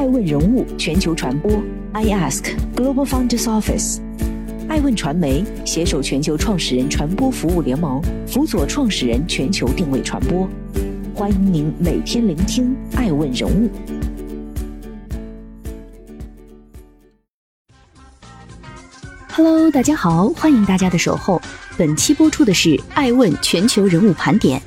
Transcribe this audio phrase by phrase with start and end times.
[0.00, 1.52] 爱问人物全球传播
[1.92, 3.98] ，I Ask Global Founders Office，
[4.66, 10.48] 爱问传媒携手全球创始人传播服务联盟，辅佐创始人全球定位传播。
[11.14, 13.68] 欢迎您每天聆听爱问人物。
[19.34, 21.42] Hello，大家好，欢迎大家的守候。
[21.76, 24.62] 本期播出的是爱问全球人物盘点，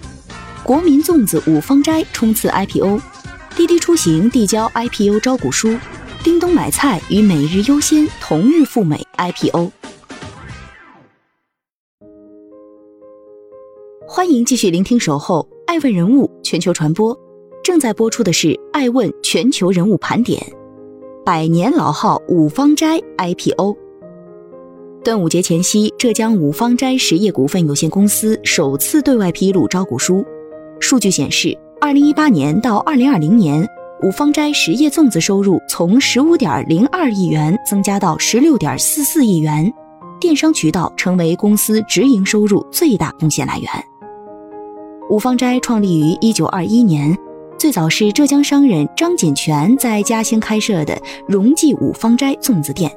[0.64, 3.02] 国民粽子五芳斋冲刺 IPO。
[3.56, 5.78] 滴滴出行递交 IPO 招股书，
[6.24, 9.70] 叮咚买菜与每日优先同日赴美 IPO。
[14.08, 17.16] 欢迎继续聆听《守候爱问人物全球传播》，
[17.64, 20.42] 正在播出的是《爱问全球人物盘点》，
[21.24, 23.78] 百年老号五芳斋 IPO。
[25.04, 30.26] 端午节前夕，浙江五芳斋实业股份有限公司首次对外披露招股书，
[30.80, 31.56] 数据显示。
[31.84, 33.68] 二零一八年到二零二零年，
[34.04, 39.70] 五芳斋实业粽子收入从十五点零二亿元增加到十六点四四亿元，
[40.18, 43.70] 电商渠道成为公司直营收入最大贡献来源。
[45.10, 47.14] 五芳斋创立于一九二一年，
[47.58, 52.90] 最早是浙江商人张锦泉在嘉兴开设的荣记五芳斋粽子店。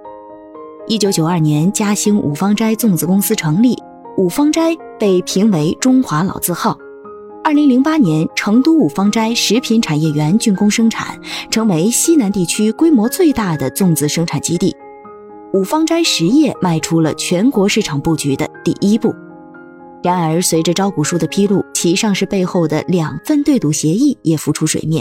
[0.86, 3.76] 一九九二年，嘉兴五芳斋粽子公司成立，
[4.16, 6.78] 五芳斋被评为中华老字号。
[7.46, 11.16] 二零零八年，成都五芳斋食品产业园竣工生产，
[11.48, 14.74] 成为西南地区规模最大的粽子生产基地。
[15.52, 19.14] 五芳斋实业迈出了全国市场布局的第一步。
[20.02, 25.00] 然而，随着招股书的披露，其上市背后的两份对赌协议也浮出水面。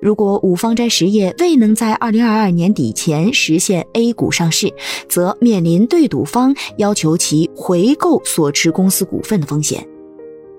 [0.00, 4.72] 如果五芳斋实业未能在二零二二年底前实现 A 股上市，
[5.08, 9.84] 则面临对赌方要求其回购所持公司股份的风险。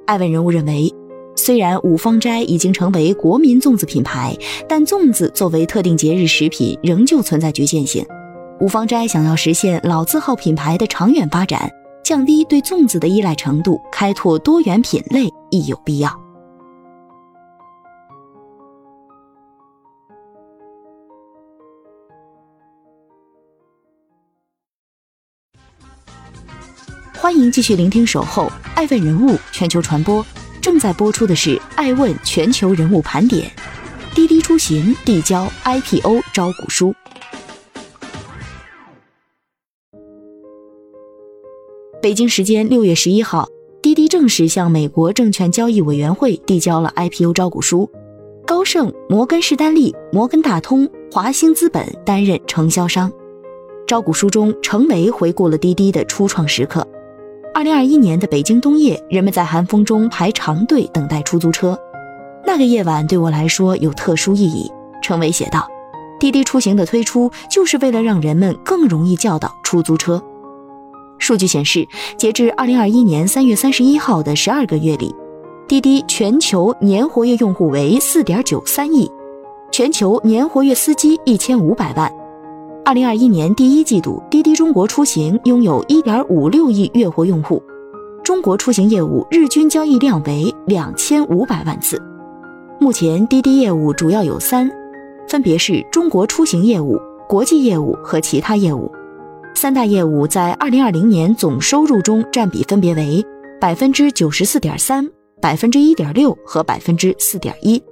[0.07, 0.91] 艾问人物认为。
[1.39, 4.35] 虽然五芳斋已经成为国民粽子品牌，
[4.67, 8.03] 但粽子作为特定节日食品仍旧存在局限性。
[8.59, 11.69] 五芳斋想要实现老字号品牌的长远发展，
[12.03, 16.09] 降低对粽子的依赖程度，开拓多元品类亦有必要。
[27.19, 30.23] 欢迎继续聆听《守候爱问人物全球传播》。
[30.61, 33.51] 正在播出的是《爱问全球人物盘点》，
[34.15, 36.93] 滴滴出行递交 IPO 招股书。
[41.99, 43.47] 北京时间六月十一号，
[43.81, 47.89] 滴滴正式向美国证券交易委员会递交了 IPO 招股书，
[48.45, 53.11] 高盛、摩根士丹利、摩根大通、华兴资本担任承销商。
[53.87, 56.87] 招股书中，程维回顾了滴滴的初创时刻。
[57.57, 61.75] 二零二一年的北京冬夜，人们在寒风中排长队等待出租车。
[62.45, 64.71] 那个夜晚对我来说有特殊意义。
[65.01, 65.67] 程伟写道
[66.21, 70.21] ：“滴滴出行的推出就是为了让人们更容易叫到出租车。”
[71.17, 75.15] 数据显示，截至二零二一年三月三十一号的十二个月里，
[75.67, 79.11] 滴滴全球年活跃用户为四点九三亿，
[79.71, 82.16] 全球年活跃司机一千五百万。
[82.87, 87.61] 二零二一年第一季度，滴滴中国出行拥有一点五六亿月活用户，
[88.23, 92.01] 中国出行业务日均交易量为两千五百万次。
[92.79, 94.71] 目前，滴滴业务主要有三，
[95.27, 98.89] 分别是中国出行业务、国际业务和其他业务。
[99.53, 103.21] 三大业务在二零二零年总收入中占比分别为
[103.59, 105.05] 百分之九十四点三、
[105.41, 107.83] 百分之一点六和百分之四点一。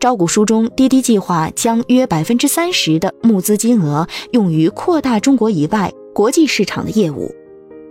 [0.00, 7.30] 招股书中，滴滴计划将约百分之三十的募资金额用于扩大中国以外国际市场的业务，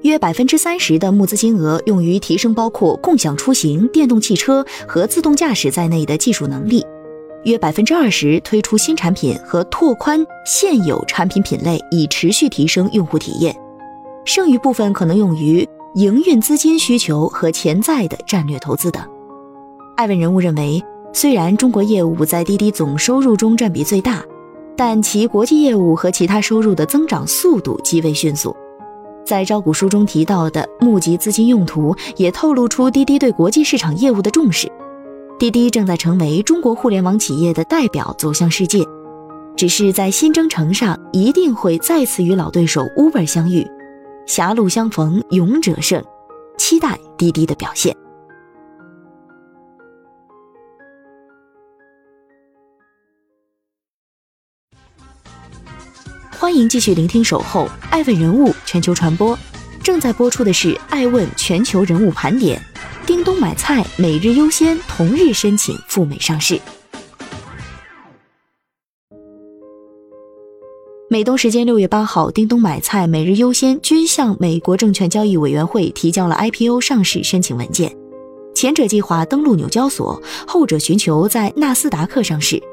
[0.02, 6.84] 约百分之三十的募资金额用于提升包括共享出行、电动汽车和自动驾驶在内的技术能力，
[7.44, 13.56] 约百分之二十推出新产品和拓宽现有产品品类，以持续提升用户体验，
[14.26, 19.04] 剩余部分可能用于营运资金需求和潜在的战略投资等。
[19.96, 20.84] 艾问人物认为。
[21.12, 24.24] 虽然中国业务在滴滴总收入中占比最大，
[24.78, 28.56] 但其国际业务和其他收入的增长速度极为迅速。
[29.26, 34.72] 在招股书中提到的募集资金用途，也透露出滴滴对国际市场业务的重视。
[35.38, 38.84] 滴滴正在成为中国互联网企业的代表，走向世界。
[39.56, 43.68] 只是在新征程上，一定会再次与老对手 Uber 相遇。
[44.26, 46.04] 狭路相逢勇者胜，
[46.58, 47.96] 期待滴滴的表现。
[56.40, 59.36] 欢迎继续聆听《守候爱问人物全球传播》，
[59.84, 62.58] 正在播出的是《爱问全球人物盘点》。
[63.06, 66.58] 叮咚买菜每日优先同日申请赴美上市。
[71.10, 77.94] 美东时间六月八号，叮咚买菜、每日优先均向美国证券交易委员会提交了 IPO 上市申请文件。
[78.56, 82.64] 前者计划登陆纽交所，后者寻求在纳斯达克上市。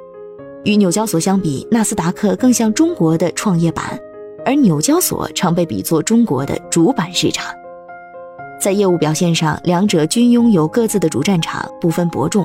[0.66, 3.96] 与纽交所相比，纳斯达克更像中国的创业板，
[4.44, 7.54] 而纽交所常被比作中国的主板市场。
[8.60, 12.44] 在业务表现上，两者均拥有各自的主战场，不分伯仲。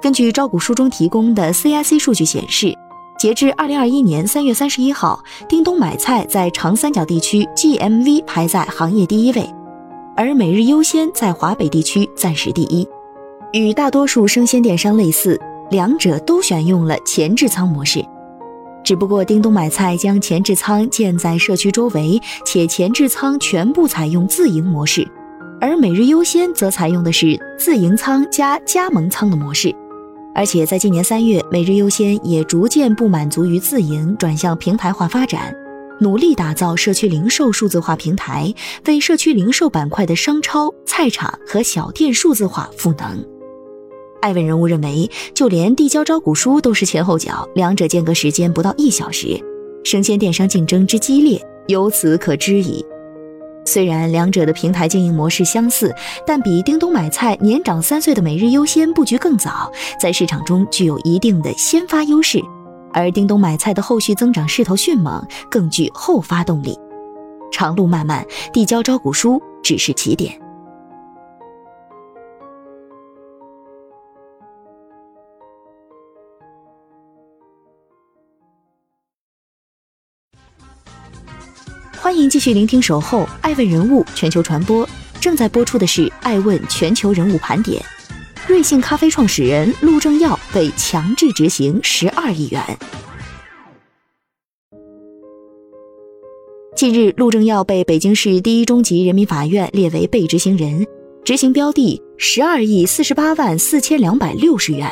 [0.00, 2.74] 根据招股书中提供的 CIC 数据显示。
[3.18, 9.50] 截至二零二一年三月三十一号，叮咚买菜在长三角地区 GMV 排在行业第一位，
[10.16, 12.88] 而每日优先在华北地区暂时第一。
[13.52, 15.36] 与大多数生鲜电商类似，
[15.70, 18.02] 两者都选用了前置仓模式，
[18.82, 25.06] 只不过叮咚买菜将前置仓建在社区周围，且前置仓全部采用自营模式，
[25.60, 29.74] 而每日优先则采用的是自营仓加加盟仓的模式。
[30.34, 35.52] 而且在今年三月，每日优先也逐渐不满足于自营，转向平台化发展，
[36.00, 38.54] 努力打造社区零售数字化平台，
[38.86, 43.37] 为社区零售板块的商超、菜场和小店数字化赋能。
[44.20, 49.40] 艾问人物认为，就连递交招股书都是前后脚，两者间隔时间不到一小时，
[49.84, 52.84] 生鲜电商竞争之激烈，由此可知矣。
[53.64, 55.94] 虽然两者的平台经营模式相似，
[56.26, 59.70] 但比叮咚买菜年长三岁的每日优先布局更早，
[60.00, 62.40] 在市场中具有一定的先发优势；
[62.94, 66.74] 而叮咚买菜的后续增长势头迅猛，更具后发动力。
[67.52, 70.32] 长路漫漫，递交招股书只是起点。
[82.08, 84.82] 欢迎继续聆听《守候爱问人物全球传播》，
[85.20, 87.82] 正在播出的是《爱问全球人物盘点》。
[88.48, 92.62] 瑞幸咖啡创始人陆正耀被强制执行十二亿元。
[96.74, 100.86] 近日，陆正耀被北京市第一中级人民法院列为被执行人，
[101.22, 104.90] 执行标的十二亿四十八万四千两百六十元。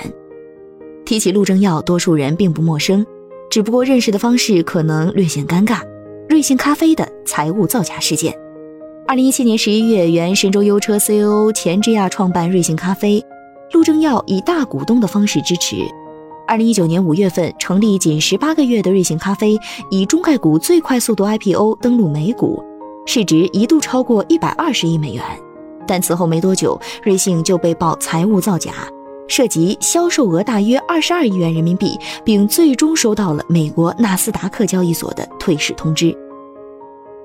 [1.07, 3.07] 提起陆正耀，多数人并不陌生，
[3.51, 5.81] 只不过认识的方式可能略显尴尬。
[6.28, 8.37] 瑞幸咖啡的财务造假事件。
[9.06, 13.25] 二零一七年十一月，原神州优车 COO 钱之亚创办瑞幸咖啡，
[13.73, 15.76] 陆正耀以大股东的方式支持。
[16.49, 19.56] 二零一九年五月份成立仅十八个月的瑞幸咖啡，
[19.88, 22.61] 以中概股最快速度 IPO 登陆美股，
[23.06, 25.23] 市值一度超过一百二十亿美元。
[25.87, 28.73] 但此后没多久，瑞幸就被曝财务造假。
[29.28, 36.17] 涉及销售额大约二十二亿元人民币，并最终收到了美国纳斯达克交易所的退市通知。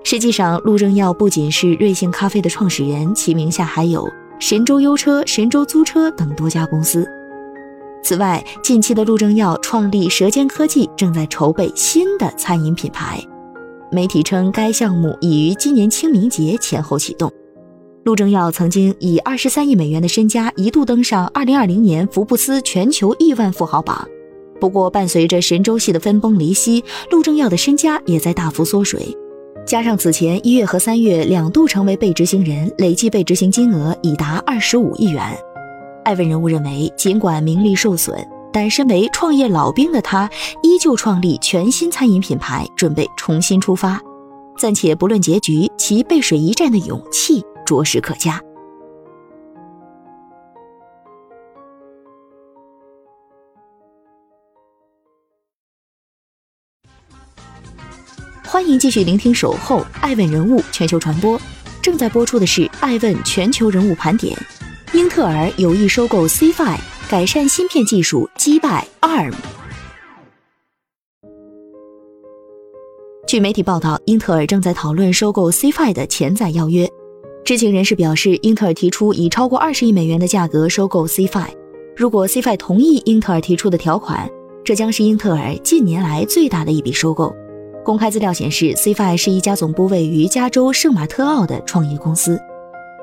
[0.03, 7.07] 实际上，陆正耀不仅是瑞幸咖啡的创始人，其名下还有神州优车、神州租车等多家公司。
[8.03, 13.24] 此外，近期的陆正耀创立舌尖科技，正在筹备新的餐饮品牌。
[13.92, 17.31] 媒体称，该项目已于今年清明节前后启动。
[18.03, 24.07] 陆正耀曾经以二十三亿美元的身家一度登上二零二零年福布斯全球亿万富豪榜，
[24.59, 29.15] 不过伴随着神州系的分崩离析，陆正耀的身家也在大幅缩水。
[29.68, 35.38] 加上此前一月和三月两度成为被执行人，累计被执行金额已达二十五亿元。
[36.03, 38.18] 艾问人物认为，尽管名利受损，
[38.51, 40.27] 但身为创业老兵的他，
[40.63, 44.01] 依旧创立全新餐饮品牌，准备重新出发。
[44.58, 47.43] 暂且不论结局，其背水一战的勇气。
[47.65, 48.41] 着实可嘉。
[58.46, 61.39] 欢迎继续聆听《守候爱问人物全球传播》，
[61.82, 64.36] 正在播出的是《爱问全球人物盘点》。
[64.94, 66.77] 英特尔有意收购 CFI，
[67.10, 69.34] 改善芯片技术，击败 ARM。
[73.25, 76.86] 据媒体报道，英特尔正在讨论收购 CFI 的潜在邀约。
[77.51, 81.50] 知情人士表示，英特尔提出以超过二十亿美元的价格收购 CFI。
[81.98, 84.25] 如果 CFI 同意英特尔提出的条款，
[84.63, 87.36] 这将是英特尔近年来最大的一笔收购。
[87.84, 92.39] 公开资料显示，CFI 是一家总部位于加州圣马特奥的创业公司。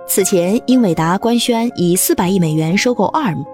[0.07, 3.45] 此前，英伟达官宣以四百亿美元收购 ARM。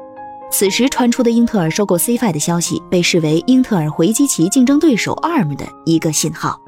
[0.53, 6.61] 此时传出的英特尔收购 CFI 的消息，被视为英特尔回击其竞争对手 ARM 的一个信号。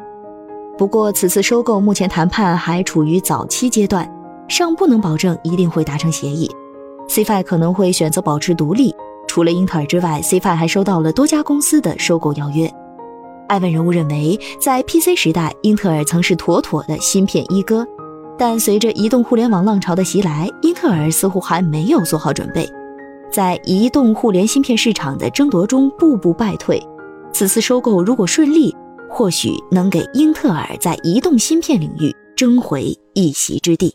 [0.76, 4.06] 不过，此次收购目前谈判还处于早期阶段，
[4.48, 6.50] 尚不能保证一定会达成协议。
[7.08, 8.94] CFI 可能会选择保持独立。
[9.28, 12.72] 除了英特尔之外，CFI 还收到了多家公司的收购邀约。
[13.48, 17.86] 艾文人物认为，在 PC 时代，英特尔曾是妥妥的芯片一哥，
[18.36, 22.68] 但随着移动互联网浪潮的袭来，英特尔似乎还没有做好准备，
[23.30, 26.82] 在移动互联芯片市场的争夺中步步败退。
[27.32, 28.74] 此次收购如果顺利，
[29.08, 33.94] 或许能给英特尔在移动芯片领域争回一席之地。